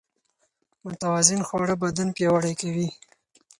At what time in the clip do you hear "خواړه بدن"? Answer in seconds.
1.47-2.07